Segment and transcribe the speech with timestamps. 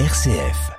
[0.00, 0.72] RCF.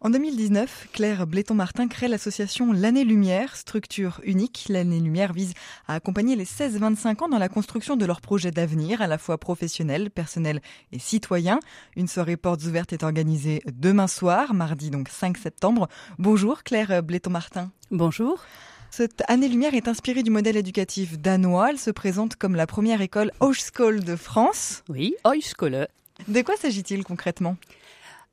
[0.00, 4.66] En 2019, Claire Bléton-Martin crée l'association L'Année Lumière, structure unique.
[4.68, 5.54] L'Année Lumière vise
[5.88, 9.38] à accompagner les 16-25 ans dans la construction de leurs projets d'avenir, à la fois
[9.38, 10.60] professionnels, personnels
[10.92, 11.58] et citoyens.
[11.96, 15.88] Une soirée portes ouvertes est organisée demain soir, mardi donc 5 septembre.
[16.20, 17.72] Bonjour Claire Bléton-Martin.
[17.90, 18.44] Bonjour.
[18.92, 21.70] Cette année lumière est inspirée du modèle éducatif danois.
[21.70, 24.84] Elle se présente comme la première école Hochschule de France.
[24.88, 25.88] Oui, Hochschule.
[26.26, 27.56] De quoi s'agit-il concrètement?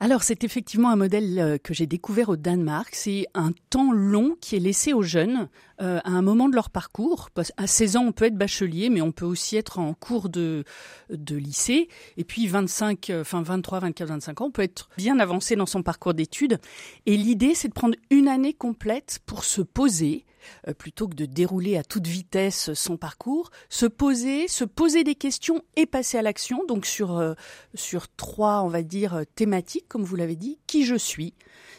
[0.02, 2.90] Alors c'est effectivement un modèle euh, que j'ai découvert au Danemark.
[2.94, 5.48] C'est un temps long qui est laissé aux jeunes
[5.82, 7.30] euh, à un moment de leur parcours.
[7.56, 10.66] À 16 ans, on peut être bachelier, mais on peut aussi être en cours de,
[11.10, 11.88] de lycée.
[12.18, 15.66] Et puis 25, euh, enfin 23, 24, 25 ans, on peut être bien avancé dans
[15.66, 16.60] son parcours d'études.
[17.06, 20.26] Et l'idée, c'est de prendre une année complète pour se poser,
[20.78, 25.62] plutôt que de dérouler à toute vitesse son parcours, se poser, se poser des questions
[25.76, 26.64] et passer à l'action.
[26.68, 27.34] Donc sur euh,
[27.74, 31.34] sur trois, on va dire thématiques, comme vous l'avez dit, qui je suis,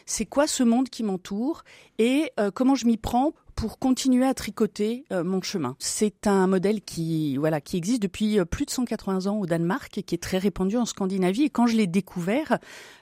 [0.05, 1.63] c'est quoi ce monde qui m'entoure
[1.99, 5.75] et euh, comment je m'y prends pour continuer à tricoter mon chemin.
[5.79, 10.03] C'est un modèle qui voilà qui existe depuis plus de 180 ans au Danemark et
[10.03, 11.41] qui est très répandu en Scandinavie.
[11.41, 12.59] Et quand je l'ai découvert,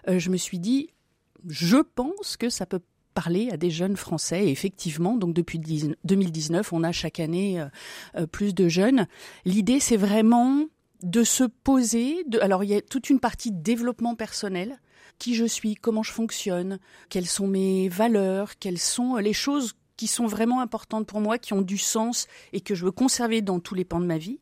[0.07, 0.91] je me suis dit,
[1.45, 2.79] je pense que ça peut
[3.15, 4.45] parler à des jeunes Français.
[4.45, 7.65] Et effectivement, donc depuis 2019, on a chaque année euh,
[8.17, 9.07] euh, plus de jeunes.
[9.45, 10.65] L'idée, c'est vraiment
[11.01, 12.23] de se poser.
[12.41, 14.79] Alors, il y a toute une partie développement personnel.
[15.17, 16.77] Qui je suis, comment je fonctionne,
[17.09, 21.53] quelles sont mes valeurs, quelles sont les choses qui sont vraiment importantes pour moi, qui
[21.53, 24.39] ont du sens et que je veux conserver dans tous les pans de ma vie.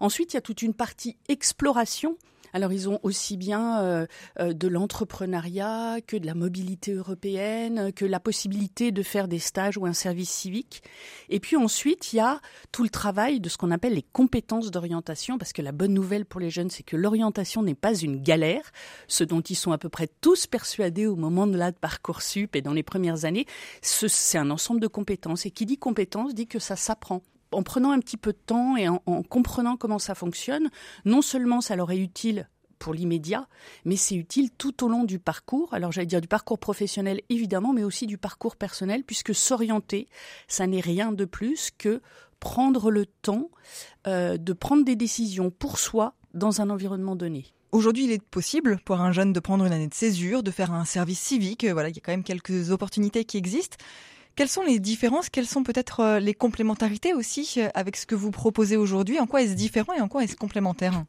[0.00, 2.16] Ensuite, il y a toute une partie exploration
[2.56, 4.06] alors ils ont aussi bien euh,
[4.40, 9.76] euh, de l'entrepreneuriat que de la mobilité européenne, que la possibilité de faire des stages
[9.76, 10.82] ou un service civique.
[11.28, 12.40] Et puis ensuite, il y a
[12.72, 16.24] tout le travail de ce qu'on appelle les compétences d'orientation, parce que la bonne nouvelle
[16.24, 18.72] pour les jeunes, c'est que l'orientation n'est pas une galère,
[19.06, 22.62] ce dont ils sont à peu près tous persuadés au moment de la Parcoursup et
[22.62, 23.44] dans les premières années.
[23.82, 25.44] C'est un ensemble de compétences.
[25.44, 27.20] Et qui dit compétences dit que ça s'apprend
[27.52, 28.98] en prenant un petit peu de temps et en,
[29.28, 30.70] comprenant comment ça fonctionne,
[31.04, 32.48] non seulement ça leur est utile
[32.78, 33.48] pour l'immédiat,
[33.84, 35.72] mais c'est utile tout au long du parcours.
[35.72, 40.08] Alors j'allais dire du parcours professionnel évidemment, mais aussi du parcours personnel, puisque s'orienter,
[40.46, 42.02] ça n'est rien de plus que
[42.38, 43.50] prendre le temps
[44.06, 47.46] euh, de prendre des décisions pour soi dans un environnement donné.
[47.72, 50.72] Aujourd'hui, il est possible pour un jeune de prendre une année de césure, de faire
[50.72, 51.64] un service civique.
[51.64, 53.76] Voilà, il y a quand même quelques opportunités qui existent.
[54.36, 55.30] Quelles sont les différences?
[55.30, 59.18] Quelles sont peut-être euh, les complémentarités aussi euh, avec ce que vous proposez aujourd'hui?
[59.18, 61.04] En quoi est-ce différent et en quoi est-ce complémentaire?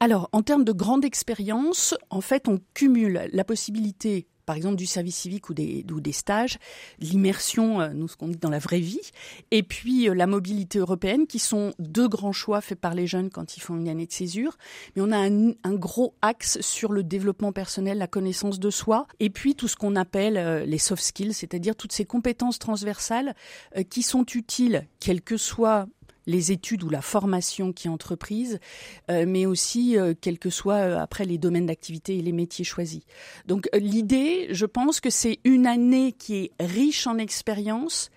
[0.00, 4.86] Alors, en termes de grande expérience, en fait, on cumule la possibilité par exemple du
[4.86, 6.58] service civique ou des, stages,
[7.00, 9.10] l'immersion, euh, nous ce qu'on dit dans la vraie vie,
[9.50, 13.28] et puis euh, la mobilité européenne, qui sont deux grands choix faits par les jeunes
[13.28, 14.56] quand ils font une année de césure.
[14.94, 19.06] Mais on a un, un gros axe sur le développement personnel, la connaissance de soi,
[19.20, 23.34] et puis tout ce qu'on appelle euh, les soft skills, c'est-à-dire toutes ces compétences transversales
[23.90, 25.86] qui sont utiles, quel que soit
[26.26, 28.58] les études ou la formation qui est entreprise,
[29.10, 32.64] euh, mais aussi euh, quels que soient euh, après les domaines d'activité et les métiers
[32.64, 33.02] choisis.
[33.46, 38.10] Donc l'idée, je pense que c'est une année qui est riche en expérience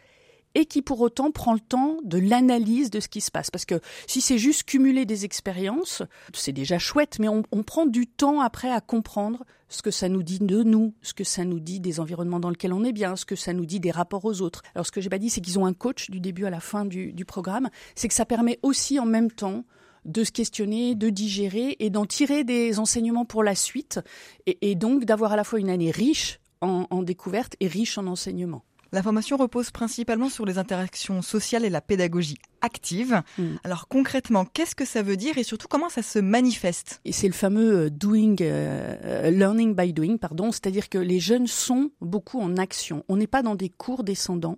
[0.56, 3.52] et qui pour autant prend le temps de l'analyse de ce qui se passe.
[3.52, 6.02] Parce que si c'est juste cumuler des expériences,
[6.34, 10.24] c'est déjà chouette, mais on, prend du temps après à comprendre ce que ça nous
[10.24, 13.16] dit de nous, ce que ça nous dit des environnements dans lesquels on est bien,
[13.16, 14.64] ce que ça nous dit des rapports aux autres.
[14.74, 16.60] Alors ce que j'ai pas dit, c'est qu'ils ont un coach du début à la
[16.60, 19.66] fin du, programme, c'est que ça permet aussi en même temps
[20.06, 24.00] de se questionner, de digérer et d'en tirer des enseignements pour la suite,
[24.48, 28.08] et, donc d'avoir à la fois une année riche en, en découverte et riche en
[28.08, 28.64] enseignements.
[28.92, 33.22] La formation repose principalement sur les interactions sociales et la pédagogie active.
[33.38, 33.56] Mm.
[33.64, 37.02] Alors concrètement, qu'est-ce que ça veut dire et surtout comment ça se manifeste?
[37.06, 41.20] Et c'est le fameux euh, doing, euh, euh, learning by doing, pardon, c'est-à-dire que les
[41.20, 43.04] jeunes sont beaucoup en action.
[43.10, 44.58] On n'est pas dans des cours descendants.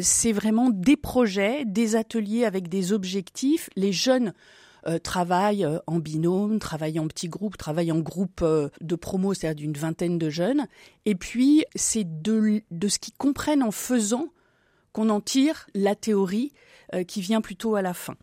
[0.00, 3.70] c'est vraiment des projets, des ateliers avec des objectifs.
[3.76, 4.32] Les jeunes
[4.86, 9.32] euh, travaillent euh, en binôme, travaillent en petits groupes, travaillent en groupe euh, de promo,
[9.34, 10.66] c'est-à-dire d'une vingtaine de jeunes.
[11.06, 14.28] Et puis, c'est de, de ce qu'ils comprennent en faisant
[14.92, 16.52] qu'on en tire la théorie
[17.08, 18.16] qui vient plutôt à la fin.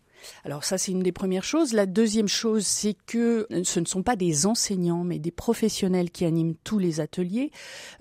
[0.44, 1.72] Alors ça, c'est une des premières choses.
[1.72, 6.24] La deuxième chose, c'est que ce ne sont pas des enseignants, mais des professionnels qui
[6.24, 7.50] animent tous les ateliers.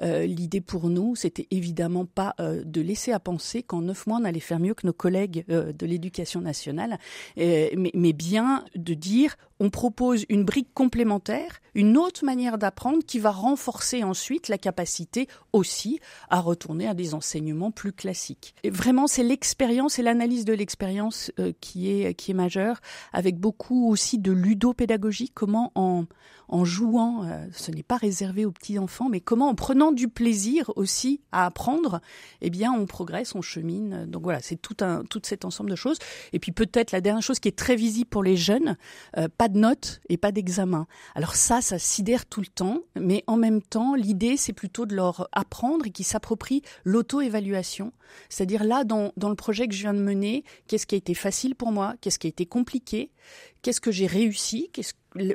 [0.01, 4.19] Euh, l'idée pour nous, c'était évidemment pas euh, de laisser à penser qu'en neuf mois,
[4.21, 6.97] on allait faire mieux que nos collègues euh, de l'éducation nationale,
[7.37, 13.31] mais, bien de dire, on propose une brique complémentaire, une autre manière d'apprendre qui va
[13.31, 15.99] renforcer ensuite la capacité aussi
[16.29, 18.55] à retourner à des enseignements plus classiques.
[18.65, 21.31] Vraiment, c'est l'expérience et l'analyse de l'expérience
[21.61, 22.79] qui est, qui est majeur,
[23.13, 26.05] avec beaucoup aussi de ludopédagogie, comment en,
[26.49, 30.71] en jouant, euh, ce n'est pas réservé aux petits-enfants, mais comment en prenant du plaisir
[30.75, 32.01] aussi à apprendre,
[32.41, 34.05] eh bien on progresse, on chemine.
[34.07, 35.99] Donc voilà, c'est tout un tout cet ensemble de choses.
[36.33, 38.77] Et puis peut-être la dernière chose qui est très visible pour les jeunes,
[39.17, 40.87] euh, pas de notes et pas d'examen.
[41.13, 44.95] Alors ça, ça sidère tout le temps, mais en même temps, l'idée c'est plutôt de
[44.95, 47.93] leur apprendre et qu'ils s'approprient l'auto-évaluation.
[48.27, 51.13] C'est-à-dire là, dans, dans le projet que je viens de mener, qu'est-ce qui a été
[51.13, 53.11] facile pour moi, qu'est-ce qui a été compliqué,
[53.61, 54.71] qu'est-ce que j'ai réussi,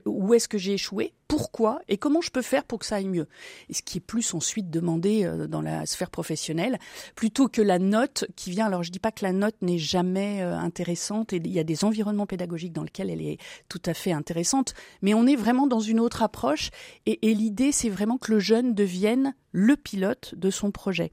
[0.06, 3.08] où est-ce que j'ai échoué, pourquoi et comment je peux faire pour que ça aille
[3.08, 3.26] mieux.
[3.68, 6.78] Et ce qui est plus ensuite demandé euh, dans la sphère professionnelle,
[7.16, 8.66] plutôt que la note qui vient.
[8.66, 11.64] Alors je dis pas que la note n'est jamais euh, intéressante et il y a
[11.64, 13.38] des environnements pédagogiques dans lesquels elle est
[13.68, 16.70] tout à fait intéressante, mais on est vraiment dans une autre approche
[17.06, 21.10] et, l'idée c'est vraiment que le jeune devienne le pilote de son projet.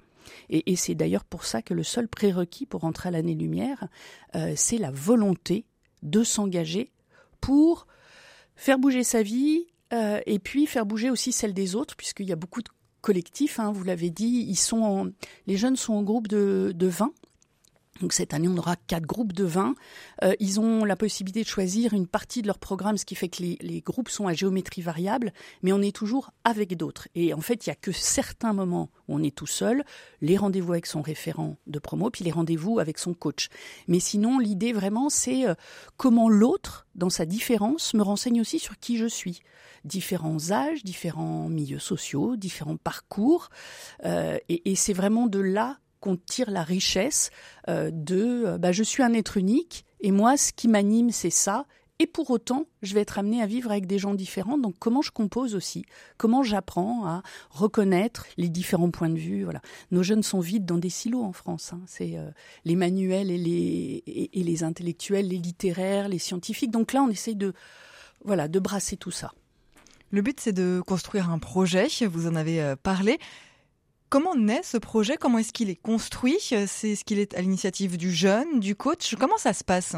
[0.49, 3.87] Et, c'est d'ailleurs pour ça que le seul prérequis pour entrer à l'année-lumière,
[4.35, 5.65] euh, c'est la volonté
[6.03, 6.91] de s'engager
[7.41, 7.87] pour
[8.55, 12.31] faire bouger sa vie euh, et puis faire bouger aussi celle des autres, puisqu'il y
[12.31, 12.69] a beaucoup de
[13.01, 15.11] collectifs, hein, vous l'avez dit, ils sont
[15.47, 17.11] les jeunes sont en groupe de, de 20
[18.01, 19.75] donc cette année, on aura quatre groupes de 20.
[20.23, 23.29] Euh, ils ont la possibilité de choisir une partie de leur programme, ce qui fait
[23.29, 27.07] que les, groupes sont à géométrie variable, mais on est toujours avec d'autres.
[27.15, 29.83] Et en fait, il n'y a que certains moments où on est tout seul,
[30.21, 33.49] les rendez-vous avec son référent de promo, puis les rendez-vous avec son coach.
[33.87, 35.53] Mais sinon, l'idée vraiment, c'est euh,
[35.97, 39.41] comment l'autre, dans sa différence, me renseigne aussi sur qui je suis.
[39.83, 43.49] Différents âges, différents milieux sociaux, différents parcours.
[44.05, 47.29] Euh, et, et c'est vraiment de là qu'on tire la richesse
[47.69, 51.29] euh, de euh, bah, je suis un être unique et moi ce qui m'anime c'est
[51.29, 51.65] ça
[52.01, 54.57] et pour autant, je vais être amené à vivre avec des gens différents.
[54.57, 55.85] Donc, comment je compose aussi?
[56.17, 57.21] Comment j'apprends à
[57.51, 59.43] reconnaître les différents points de vue?
[59.43, 59.61] Voilà.
[59.91, 61.73] Nos jeunes sont vides dans des silos en France.
[61.73, 61.81] Hein.
[61.85, 62.31] C'est euh,
[62.65, 66.71] les manuels et les, et, les intellectuels, les littéraires, les scientifiques.
[66.71, 67.53] Donc là, on essaye de,
[68.25, 69.31] voilà, de brasser tout ça.
[70.09, 71.87] Le but, c'est de construire un projet.
[72.07, 73.19] Vous en avez parlé.
[74.11, 75.15] Comment naît ce projet?
[75.15, 76.35] Comment est-ce qu'il est construit?
[76.41, 79.15] C'est ce qu'il est à l'initiative du jeune, du coach?
[79.15, 79.95] Comment ça se passe?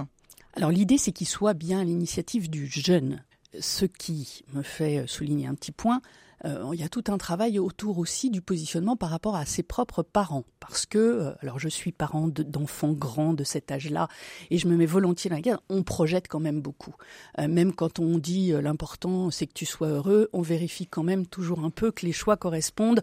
[0.56, 3.24] Alors l'idée, c'est qu'il soit bien à l'initiative du jeune.
[3.60, 6.00] Ce qui me fait souligner un petit point,
[6.45, 9.63] euh, il y a tout un travail autour aussi du positionnement par rapport à ses
[9.63, 10.44] propres parents.
[10.60, 14.07] Parce que, euh, alors je suis parent d'enfants grands de cet âge-là,
[14.50, 16.95] et je me mets volontiers dans la guerre, on projette quand même beaucoup.
[17.40, 21.25] Euh, même quand on dit l'important c'est que tu sois heureux, on vérifie quand même
[21.25, 23.01] toujours un peu que les choix correspondent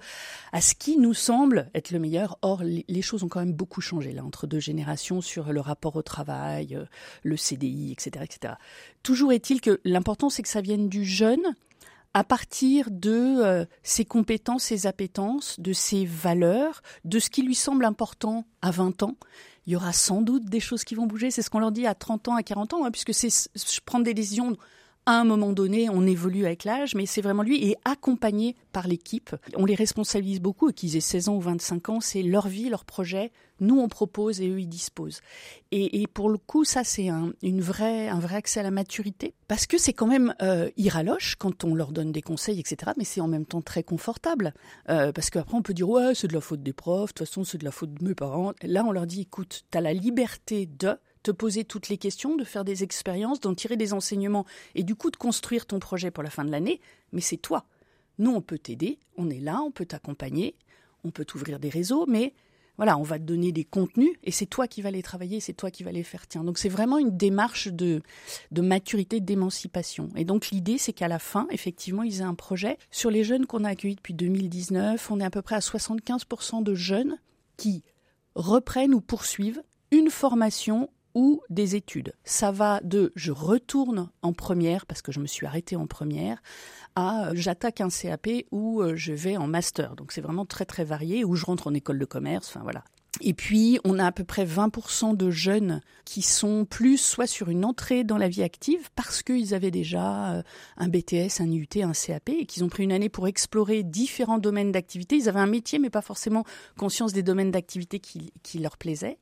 [0.52, 2.38] à ce qui nous semble être le meilleur.
[2.42, 5.96] Or, les choses ont quand même beaucoup changé là entre deux générations sur le rapport
[5.96, 6.78] au travail,
[7.22, 8.24] le CDI, etc.
[8.24, 8.54] etc.
[9.02, 11.42] Toujours est-il que l'important c'est que ça vienne du jeune,
[12.14, 13.10] à partir de
[13.42, 18.70] euh, ses compétences, ses appétences, de ses valeurs, de ce qui lui semble important à
[18.70, 19.16] 20 ans.
[19.66, 21.30] Il y aura sans doute des choses qui vont bouger.
[21.30, 23.28] C'est ce qu'on leur dit à 30 ans, à 40 ans, hein, puisque c'est
[23.84, 24.56] prendre des décisions
[25.10, 28.86] à un moment donné, on évolue avec l'âge, mais c'est vraiment lui et accompagné par
[28.86, 29.34] l'équipe.
[29.56, 32.84] On les responsabilise beaucoup qu'ils aient 16 ans ou 25 ans, c'est leur vie, leur
[32.84, 33.32] projet.
[33.58, 35.20] Nous, on propose et eux, ils disposent.
[35.72, 39.34] Et, pour le coup, ça, c'est un, une vraie, un vrai accès à la maturité
[39.48, 42.92] parce que c'est quand même euh, iraloche quand on leur donne des conseils, etc.
[42.96, 44.54] Mais c'est en même temps très confortable
[44.90, 47.26] euh, parce qu'après, on peut dire ouais, c'est de la faute des profs, de toute
[47.26, 48.52] façon, c'est de la faute de mes parents.
[48.62, 52.36] Là, on leur dit écoute, tu as la liberté de te poser toutes les questions,
[52.36, 56.10] de faire des expériences, d'en tirer des enseignements et du coup de construire ton projet
[56.10, 56.80] pour la fin de l'année,
[57.12, 57.64] mais c'est toi.
[58.18, 60.54] Nous, on peut t'aider, on est là, on peut t'accompagner,
[61.04, 62.34] on peut t'ouvrir des réseaux, mais
[62.76, 65.52] voilà, on va te donner des contenus et c'est toi qui vas les travailler, c'est
[65.52, 66.26] toi qui vas les faire.
[66.26, 68.00] Tiens, donc c'est vraiment une démarche de,
[68.52, 70.08] de maturité, d'émancipation.
[70.16, 72.78] Et donc l'idée, c'est qu'à la fin, effectivement, ils aient un projet.
[72.90, 76.62] Sur les jeunes qu'on a accueillis depuis 2019, on est à peu près à 75%
[76.62, 77.18] de jeunes
[77.58, 77.82] qui
[78.34, 82.14] reprennent ou poursuivent une formation ou des études.
[82.24, 86.42] Ça va de je retourne en première parce que je me suis arrêtée en première
[86.94, 89.96] à euh, j'attaque un CAP ou euh, je vais en master.
[89.96, 92.48] Donc c'est vraiment très très varié ou je rentre en école de commerce.
[92.48, 92.84] Enfin voilà.
[93.20, 97.50] Et puis, on a à peu près 20% de jeunes qui sont plus soit sur
[97.50, 100.42] une entrée dans la vie active parce qu'ils avaient déjà euh,
[100.76, 104.38] un BTS, un IUT, un CAP et qu'ils ont pris une année pour explorer différents
[104.38, 105.16] domaines d'activité.
[105.16, 106.44] Ils avaient un métier mais pas forcément
[106.78, 109.18] conscience des domaines d'activité qui, leur plaisaient.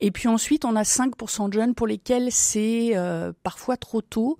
[0.00, 4.38] Et puis ensuite, on a 5% de jeunes pour lesquels c'est euh, parfois trop tôt,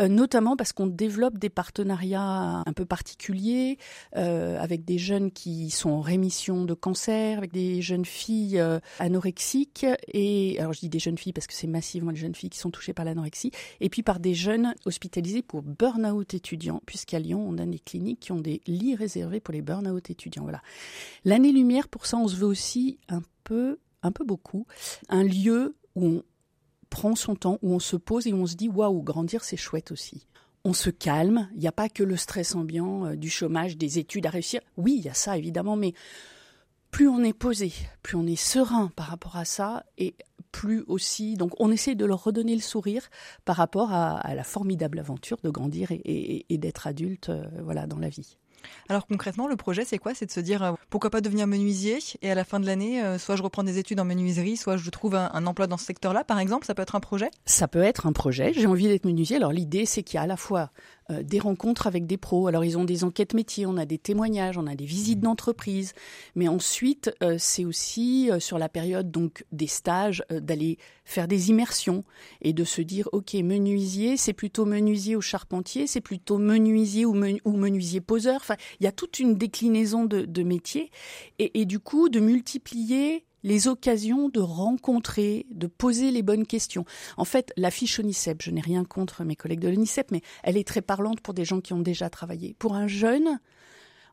[0.00, 3.78] euh, notamment parce qu'on développe des partenariats un peu particuliers
[4.12, 9.86] avec des jeunes qui sont en rémission de cancer, avec des jeunes filles euh, anorexiques
[10.08, 12.58] et alors je dis des jeunes filles parce que c'est massivement les jeunes filles qui
[12.58, 17.44] sont touchées par l'anorexie et puis par des jeunes hospitalisés pour burn-out étudiants puisqu'à Lyon
[17.46, 20.42] on a des cliniques qui ont des lits réservés pour les burn-out étudiants.
[20.42, 20.62] Voilà.
[21.24, 24.66] L'année lumière pour ça on se veut aussi un peu un peu beaucoup
[25.08, 26.22] un lieu où on
[26.90, 29.90] prend son temps, où on se pose et on se dit waouh, grandir c'est chouette
[29.90, 30.26] aussi.
[30.64, 33.98] On se calme, il n'y a pas que le stress ambiant, euh, du chômage, des
[33.98, 34.60] études à réussir.
[34.76, 35.94] Oui, il y a ça évidemment, mais
[36.96, 40.14] plus on est posé, plus on est serein par rapport à ça, et
[40.50, 41.36] plus aussi.
[41.36, 43.10] Donc, on essaie de leur redonner le sourire
[43.44, 48.08] par rapport à, la formidable aventure de grandir et, d'être adulte, euh, voilà, dans la
[48.08, 48.38] vie.
[48.88, 50.14] Alors concrètement, le projet, c'est quoi?
[50.14, 51.98] C'est de se dire euh, pourquoi pas devenir menuisier?
[52.22, 54.76] Et à la fin de l'année, euh, soit je reprends des études en menuiserie, soit
[54.76, 56.66] je trouve un, emploi dans ce secteur-là, par exemple.
[56.66, 57.30] Ça peut être un projet?
[57.44, 58.52] Ça peut être un projet.
[58.54, 59.36] J'ai envie d'être menuisier.
[59.36, 60.70] Alors l'idée, c'est qu'il y a à la fois
[61.10, 62.46] euh, des rencontres avec des pros.
[62.46, 65.92] Alors ils ont des enquêtes métiers, on a des témoignages, on a des visites d'entreprise.
[66.34, 72.04] Mais ensuite, c'est aussi sur la période donc des stages d'aller faire des immersions
[72.42, 77.14] et de se dire ok menuisier, c'est plutôt menuisier ou charpentier, c'est plutôt menuisier ou,
[77.14, 78.44] menuisier poseur
[78.80, 80.90] il y a toute une déclinaison de, métiers
[81.38, 86.84] et, du coup de multiplier les occasions de rencontrer, de poser les bonnes questions.
[87.16, 90.56] En fait, la fiche ONICEP, je n'ai rien contre mes collègues de l'ONICEP, mais elle
[90.56, 92.56] est très parlante pour des gens qui ont déjà travaillé.
[92.58, 93.38] Pour un jeune,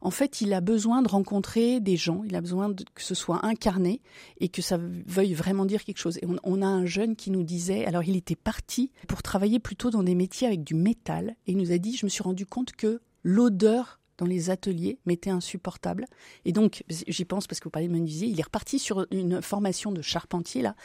[0.01, 3.43] en fait, il a besoin de rencontrer des gens, il a besoin que ce soit
[3.43, 4.01] incarné
[4.39, 6.19] et que ça veuille vraiment dire quelque chose.
[6.21, 9.57] Et on, on, a un jeune qui nous disait, alors il était parti pour travailler
[9.57, 12.21] plutôt dans des métiers avec du métal, et il nous a dit, je me suis
[12.21, 16.05] rendu compte que l'odeur dans les ateliers m'était insupportable.
[16.45, 19.41] Et donc, j'y pense parce que vous parlez de menuisier, il est reparti sur une
[19.41, 20.75] formation de charpentier, là,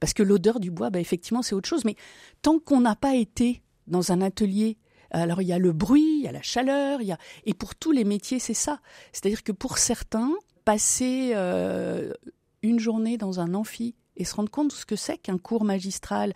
[0.00, 1.84] parce que l'odeur du bois, bah, effectivement, c'est autre chose.
[1.84, 1.96] Mais
[2.42, 4.78] tant qu'on n'a pas été dans un atelier,
[5.10, 7.18] alors il y a le bruit, il y a la chaleur, il y a...
[7.44, 8.80] et pour tous les métiers, c'est ça.
[9.12, 10.32] C'est-à-dire que pour certains,
[10.68, 12.12] passer euh,
[12.60, 15.64] une journée dans un amphi et se rendre compte de ce que c'est qu'un cours
[15.64, 16.34] magistral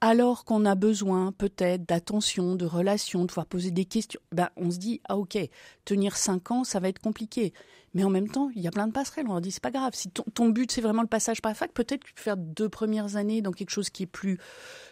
[0.00, 4.70] alors qu'on a besoin peut-être d'attention, de relations, de pouvoir poser des questions, ben, on
[4.70, 5.38] se dit, ah ok,
[5.84, 7.52] tenir cinq ans, ça va être compliqué.
[7.94, 9.24] Mais en même temps, il y a plein de passerelles.
[9.26, 9.92] On leur dit, c'est pas grave.
[9.94, 13.40] Si ton, but, c'est vraiment le passage par la fac, peut-être faire deux premières années
[13.40, 14.38] dans quelque chose qui est plus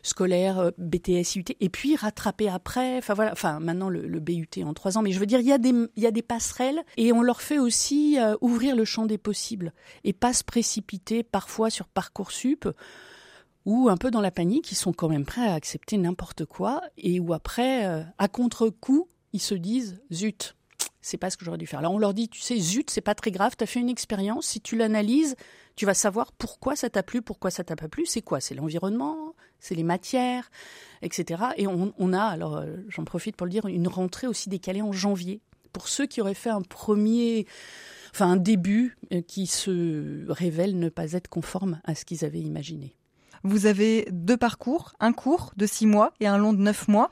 [0.02, 2.96] scolaire, euh, BTS, UT, et puis rattraper après.
[2.96, 5.02] Enfin voilà, enfin maintenant le, BUT en trois ans.
[5.02, 7.20] Mais je veux dire, il y a des, il y a des passerelles et on
[7.20, 11.88] leur fait aussi euh, ouvrir le champ des possibles et pas se précipiter parfois sur
[11.88, 12.66] Parcoursup
[13.66, 16.82] ou un peu dans la panique, ils sont quand même prêts à accepter n'importe quoi,
[16.96, 20.54] et où après, euh, à contre-coup, ils se disent zut,
[21.00, 21.80] c'est pas ce que j'aurais dû faire.
[21.80, 23.90] Alors on leur dit, tu sais, zut, c'est pas très grave, tu as fait une
[23.90, 25.36] expérience, si tu l'analyses,
[25.76, 28.40] tu vas savoir pourquoi ça t'a plu, pourquoi ça t'a pas plu, c'est quoi?
[28.40, 30.50] C'est l'environnement, c'est les matières,
[31.02, 31.42] etc.
[31.56, 34.92] Et on, a, alors euh, j'en profite pour le dire, une rentrée aussi décalée en
[34.92, 35.40] janvier.
[35.72, 37.46] Pour ceux qui auraient fait un premier,
[38.12, 42.40] enfin un début euh, qui se révèle ne pas être conforme à ce qu'ils avaient
[42.40, 42.94] imaginé.
[43.44, 47.10] Vous avez deux parcours, un court de six mois et un long de neuf mois.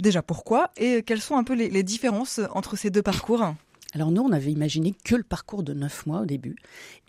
[0.00, 3.54] Déjà pourquoi et quelles sont un peu les, différences entre ces deux parcours?
[3.92, 6.56] Alors nous, on avait imaginé que le parcours de neuf mois au début.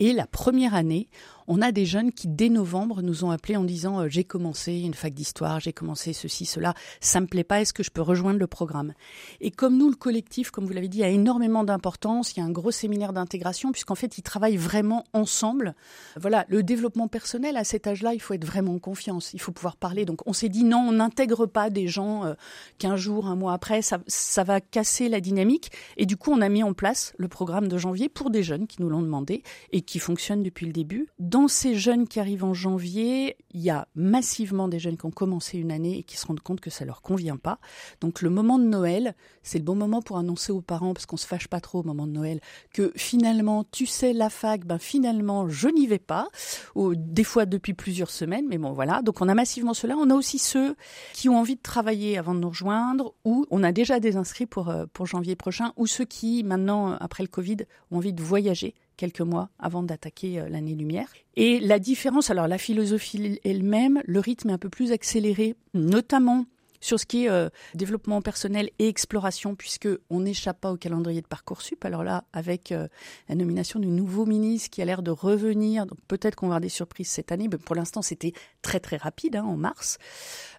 [0.00, 1.08] Et la première année,
[1.48, 4.80] on a des jeunes qui, dès novembre, nous ont appelés en disant euh, J'ai commencé
[4.80, 8.02] une fac d'histoire, j'ai commencé ceci, cela, ça me plaît pas, est-ce que je peux
[8.02, 8.94] rejoindre le programme?
[9.40, 12.46] Et comme nous, le collectif, comme vous l'avez dit, a énormément d'importance, il y a
[12.46, 15.74] un gros séminaire d'intégration, puisqu'en fait, ils travaillent vraiment ensemble.
[16.20, 19.52] Voilà, le développement personnel, à cet âge-là, il faut être vraiment en confiance, il faut
[19.52, 20.04] pouvoir parler.
[20.04, 22.34] Donc on s'est dit Non, on n'intègre pas des gens euh,
[22.78, 25.70] qu'un jour, un mois après, ça, va casser la dynamique.
[25.96, 28.66] Et du coup, on a mis en place le programme de janvier pour des jeunes
[28.66, 31.08] qui nous l'ont demandé et qui fonctionne depuis le début
[31.48, 35.58] ces jeunes qui arrivent en janvier, il y a massivement des jeunes qui ont commencé
[35.58, 37.58] une année et qui se rendent compte que ça leur convient pas.
[38.00, 41.16] Donc le moment de Noël, c'est le bon moment pour annoncer aux parents, parce qu'on
[41.16, 42.40] se fâche pas trop au moment de Noël,
[42.72, 46.28] que finalement, tu sais, la fac, ben finalement, je n'y vais pas,
[46.74, 49.02] des fois depuis plusieurs semaines, mais bon voilà.
[49.02, 49.96] Donc on a massivement cela.
[49.98, 50.74] On a aussi ceux
[51.12, 54.46] qui ont envie de travailler avant de nous rejoindre, ou on a déjà des inscrits
[54.46, 57.58] pour, euh, pour janvier prochain, ou ceux qui, maintenant, après le Covid,
[57.90, 61.08] ont envie de voyager quelques mois avant d'attaquer euh, l'année-lumière.
[61.36, 66.46] Et la différence, alors la philosophie elle-même, le rythme est un peu plus accéléré, notamment
[66.80, 71.22] sur ce qui est euh, développement personnel et exploration, puisque on n'échappe pas au calendrier
[71.22, 71.84] de Parcoursup.
[71.84, 72.88] Alors là, avec euh,
[73.28, 76.68] la nomination du nouveau ministre qui a l'air de revenir, peut-être qu'on va avoir des
[76.68, 79.98] surprises cette année, mais pour l'instant c'était très très rapide, hein, en mars.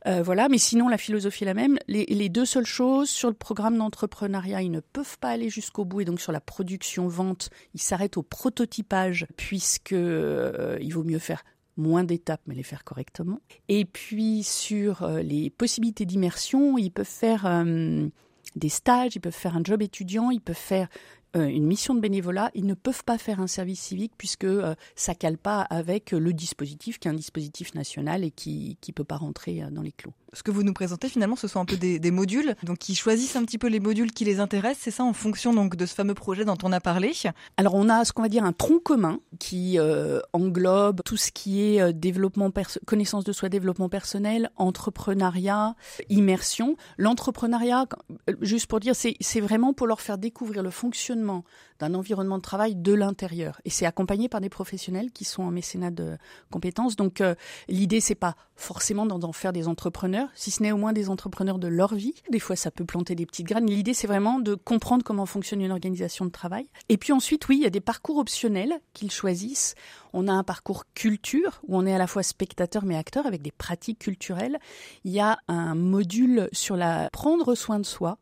[0.05, 1.77] Euh, voilà, mais sinon la philosophie est la même.
[1.87, 5.85] Les, les deux seules choses sur le programme d'entrepreneuriat, ils ne peuvent pas aller jusqu'au
[5.85, 11.19] bout, et donc sur la production vente, ils s'arrêtent au prototypage, puisque il vaut mieux
[11.19, 11.43] faire
[11.77, 13.39] moins d'étapes, mais les faire correctement.
[13.69, 18.07] Et puis sur euh, les possibilités d'immersion, ils peuvent faire euh,
[18.55, 20.87] des stages, ils peuvent faire un job étudiant, ils peuvent faire
[21.35, 24.47] euh, une mission de bénévolat, ils ne peuvent pas faire un service civique puisque
[24.95, 29.03] ça cale pas avec le dispositif qui est un dispositif national et qui ne peut
[29.03, 30.13] pas rentrer dans les clous.
[30.33, 33.35] Ce que vous nous présentez finalement, ce sont un peu des, modules, donc ils choisissent
[33.35, 35.93] un petit peu les modules qui les intéressent, c'est ça en fonction donc de ce
[35.93, 37.13] fameux projet dont on a parlé.
[37.57, 41.31] Alors on a ce qu'on va dire un tronc commun qui euh, englobe tout ce
[41.31, 42.51] qui est euh, développement
[42.85, 45.75] connaissance de soi, développement personnel, entrepreneuriat,
[46.09, 46.75] immersion.
[46.97, 47.85] L'entrepreneuriat,
[48.29, 51.43] euh, juste pour dire, c'est vraiment pour leur faire découvrir le fonctionnement
[51.79, 53.61] d'un environnement de travail de l'intérieur.
[53.65, 56.17] Et c'est accompagné par des professionnels qui sont en mécénat de
[56.51, 56.95] compétences.
[56.95, 57.35] Donc euh,
[57.67, 61.59] l'idée, c'est pas forcément d'en faire des entrepreneurs, si ce n'est au moins des entrepreneurs
[61.59, 62.15] de leur vie.
[62.31, 63.69] Des fois, ça peut planter des petites graines.
[63.69, 66.67] L'idée, c'est vraiment de comprendre comment fonctionne une organisation de travail.
[66.89, 69.75] Et puis ensuite, oui, il y a des parcours optionnels qu'ils choisissent.
[70.13, 73.41] On a un parcours culture où on est à la fois spectateur mais acteur avec
[73.41, 74.57] des pratiques culturelles.
[75.03, 78.17] Il y a un module sur la prendre soin de soi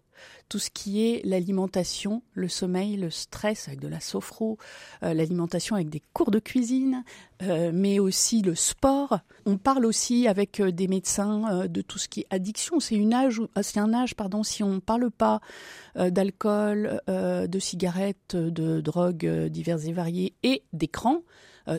[0.49, 4.57] tout ce qui est l'alimentation, le sommeil, le stress avec de la sophro,
[5.03, 7.03] euh, l'alimentation avec des cours de cuisine,
[7.41, 9.19] euh, mais aussi le sport.
[9.45, 12.79] On parle aussi avec euh, des médecins de tout ce qui est addiction.
[12.79, 15.41] C'est une âge, c'est un âge, pardon, si on ne parle pas
[15.95, 21.21] d'alcool, de cigarettes, de drogues diverses et variées et d'écran,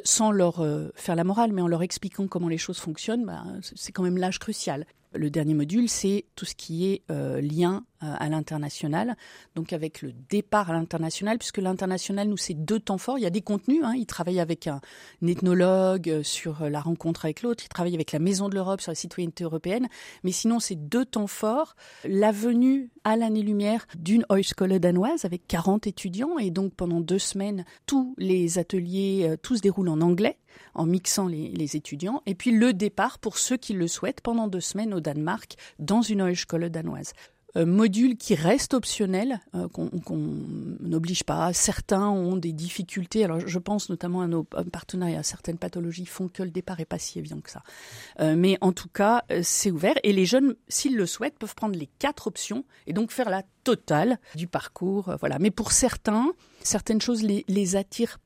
[0.04, 0.64] sans leur
[0.94, 4.16] faire la morale, mais en leur expliquant comment les choses fonctionnent, bah, c'est quand même
[4.16, 4.86] l'âge crucial.
[5.14, 9.16] Le dernier module, c'est tout ce qui est lien à l'international,
[9.54, 13.18] donc avec le départ à l'international, puisque l'international, nous, c'est deux temps forts.
[13.18, 13.94] Il y a des contenus, hein.
[13.96, 14.80] il travaille avec un,
[15.26, 18.90] ethnologue euh, sur la rencontre avec l'autre, il travaille avec la Maison de l'Europe sur
[18.90, 19.88] la citoyenneté européenne,
[20.24, 21.74] mais sinon, c'est deux temps forts.
[22.04, 27.64] La venue à l'année-lumière d'une Hochschule danoise avec 40 étudiants, et donc pendant deux semaines,
[27.86, 30.38] tous les ateliers, tous se déroulent en anglais,
[30.74, 34.60] en mixant les, étudiants, et puis le départ pour ceux qui le souhaitent pendant deux
[34.60, 39.90] semaines au Danemark dans une Hochschule danoise euh, module qui reste optionnel, euh, qu'on
[40.80, 41.52] n'oblige pas.
[41.52, 43.24] Certains ont des difficultés.
[43.24, 45.22] Alors, je pense notamment à nos partenariats.
[45.22, 47.62] Certaines pathologies font que le départ est pas si évident que ça.
[48.20, 49.94] Euh, mais en tout cas, c'est ouvert.
[50.02, 53.42] Et les jeunes, s'ils le souhaitent, peuvent prendre les quatre options et donc faire la
[53.64, 55.14] totale du parcours.
[55.20, 55.38] voilà.
[55.38, 56.32] Mais pour certains,
[56.62, 58.18] certaines choses les, les attirent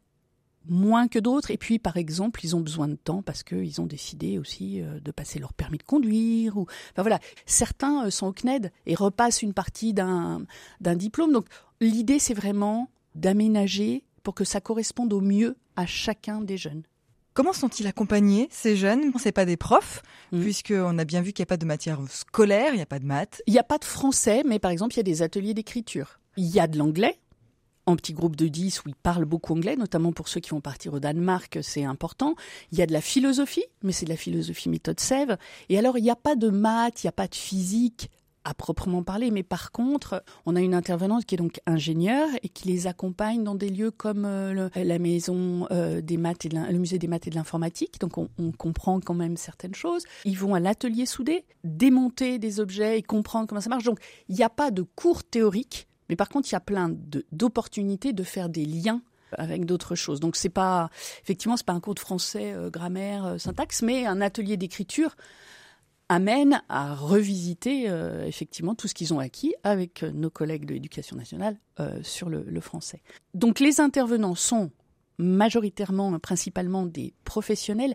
[0.71, 1.51] moins que d'autres.
[1.51, 5.01] Et puis, par exemple, ils ont besoin de temps parce qu'ils ont décidé aussi euh,
[5.01, 6.57] de passer leur permis de conduire.
[6.57, 6.67] Ou...
[6.93, 10.47] Enfin voilà, certains euh, sont au CNED et repassent une partie d'un
[10.81, 11.33] diplôme.
[11.33, 11.47] Donc,
[11.81, 16.83] l'idée, c'est vraiment d'aménager pour que ça corresponde au mieux à chacun des jeunes.
[17.33, 19.13] Comment sont-ils accompagnés, ces jeunes?
[19.19, 20.41] C'est pas des profs, mmh.
[20.41, 22.99] puisqu'on a bien vu qu'il n'y a pas de matière scolaire, il n'y a pas
[22.99, 23.43] de maths.
[23.47, 26.19] Il n'y a pas de français, mais par exemple, il y a des ateliers d'écriture.
[26.37, 27.19] Il y a de l'anglais,
[27.87, 30.61] en petit groupe de 10 où ils parlent beaucoup anglais, notamment pour ceux qui vont
[30.61, 32.35] partir au Danemark, c'est important.
[32.73, 35.37] Il y a de la philosophie, mais c'est de la philosophie méthode Sève.
[35.69, 38.11] Et alors, il n'y a pas de maths, il n'y a pas de physique
[38.45, 42.49] à proprement parler, mais par contre, on a une intervenante qui est donc ingénieure et
[42.49, 46.79] qui les accompagne dans des lieux comme euh, la maison euh, des maths et le
[46.79, 48.01] musée des maths et de l'informatique.
[48.01, 50.05] Donc, on, on, comprend quand même certaines choses.
[50.25, 53.85] Ils vont à l'atelier soudé, démonter des objets et comprendre comment ça marche.
[53.85, 56.91] Donc, il n'y a pas de cours théoriques mais par contre, il y a plein
[57.31, 59.01] d'opportunités de, faire des liens
[59.39, 60.19] avec d'autres choses.
[60.19, 60.91] Donc c'est pas
[61.23, 65.17] effectivement c'est pas un cours de français, euh, grammaire, euh, syntaxe, mais un atelier d'écriture
[66.09, 71.17] amène à revisiter euh, effectivement tout ce qu'ils ont acquis avec nos collègues de l'éducation
[71.17, 71.57] nationale
[72.03, 73.01] sur le, français.
[73.33, 74.73] Donc les intervenants sont
[75.19, 77.95] majoritairement, principalement des professionnels.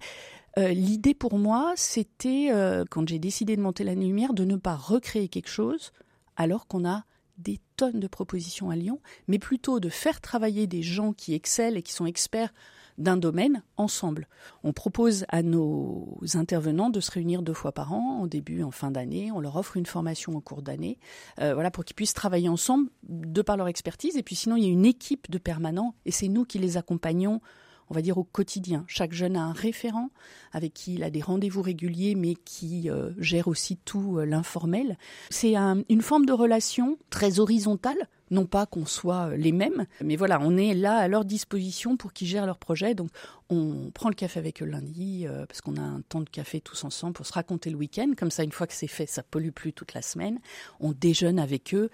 [0.57, 2.49] L'idée pour moi, c'était,
[2.89, 5.91] quand j'ai décidé de monter la lumière, de ne pas recréer quelque chose
[6.37, 7.03] alors qu'on a
[7.37, 11.77] des tonnes de propositions à Lyon, mais plutôt de faire travailler des gens qui excellent
[11.77, 12.53] et qui sont experts
[12.97, 14.27] d'un domaine ensemble.
[14.63, 18.71] On propose à nos intervenants de se réunir deux fois par an, en début, en
[18.71, 19.31] fin d'année.
[19.31, 20.97] On leur offre une formation au cours d'année,
[21.41, 24.15] euh, voilà, pour qu'ils puissent travailler ensemble de par leur expertise.
[24.17, 26.77] Et puis sinon, il y a une équipe de permanents et c'est nous qui les
[26.77, 27.41] accompagnons
[27.89, 28.83] on va dire, au quotidien.
[28.87, 30.09] Chaque jeune a un référent
[30.51, 34.97] avec qui il a des rendez-vous réguliers, mais qui euh, gère aussi tout euh, l'informel.
[35.29, 37.97] C'est une forme de relation très horizontale.
[38.31, 41.95] Non pas qu'on soit euh, les mêmes, mais voilà, on est là à leur disposition
[41.95, 42.95] pour qu'ils gèrent leur projet.
[42.95, 43.09] Donc,
[43.49, 46.83] on prend le café avec eux lundi, parce qu'on a un temps de café tous
[46.83, 48.11] ensemble pour se raconter le week-end.
[48.17, 50.39] Comme ça, une fois que c'est fait, ça pollue plus toute la semaine.
[50.79, 51.91] On déjeune avec eux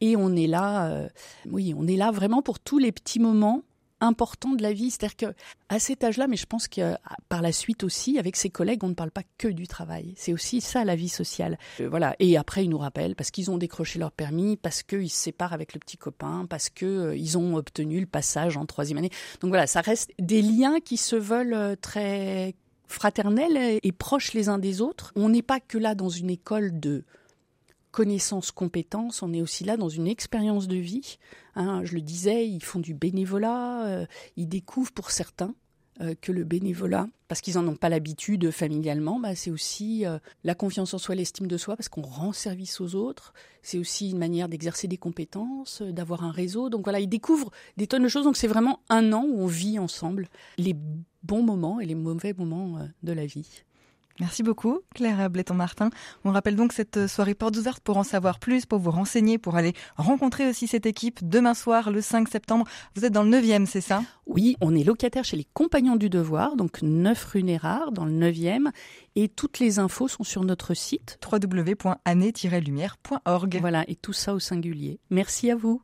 [0.00, 1.10] et on est là,
[1.50, 3.62] oui, on est là vraiment pour tous les petits moments
[4.00, 4.90] important de la vie.
[4.90, 5.34] C'est-à-dire que
[5.68, 6.94] à cet âge-là, mais je pense que
[7.28, 10.14] par la suite aussi, avec ses collègues, on ne parle pas que du travail.
[10.16, 11.58] C'est aussi ça la vie sociale.
[11.80, 12.14] Euh, voilà.
[12.18, 15.52] Et après, ils nous rappellent parce qu'ils ont décroché leur permis, parce qu'ils se séparent
[15.52, 19.10] avec le petit copain, parce que euh, ils ont obtenu le passage en troisième année.
[19.40, 22.54] Donc voilà, ça reste des liens qui se veulent euh, très
[22.86, 25.12] fraternels et proches les uns des autres.
[25.16, 27.04] On n'est pas que là dans une école de
[27.94, 31.18] connaissances, compétences, on est aussi là dans une expérience de vie.
[31.54, 31.84] Hein.
[31.84, 35.54] je le disais, ils font du bénévolat, euh, ils découvrent pour certains
[36.00, 40.18] euh, que le bénévolat, parce qu'ils n'en ont pas l'habitude familialement, bah, c'est aussi euh,
[40.42, 43.32] la confiance en soi, l'estime de soi, parce qu'on rend service aux autres.
[43.62, 46.70] C'est aussi une manière d'exercer des compétences, d'avoir un réseau.
[46.70, 48.24] Donc voilà, ils découvrent des tonnes de choses.
[48.24, 50.26] Donc c'est vraiment un an où on vit ensemble
[50.58, 50.74] les
[51.22, 53.62] bons moments et les mauvais moments de la vie.
[54.20, 55.90] Merci beaucoup, Claire Bléton-Martin.
[56.24, 59.56] On rappelle donc cette soirée portes ouvertes pour en savoir plus, pour vous renseigner, pour
[59.56, 62.64] aller rencontrer aussi cette équipe demain soir, le 5 septembre.
[62.94, 64.04] Vous êtes dans le 9e, c'est ça?
[64.26, 68.12] Oui, on est locataire chez les Compagnons du Devoir, donc 9 rue Nérard, dans le
[68.12, 68.70] 9e.
[69.16, 73.58] Et toutes les infos sont sur notre site www.année-lumière.org.
[73.60, 75.00] Voilà, et tout ça au singulier.
[75.10, 75.82] Merci à vous.